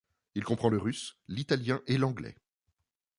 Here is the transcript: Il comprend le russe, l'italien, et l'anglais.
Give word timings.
Il 0.33 0.43
comprend 0.43 0.69
le 0.69 0.79
russe, 0.79 1.19
l'italien, 1.27 1.79
et 1.85 1.99
l'anglais. 1.99 2.35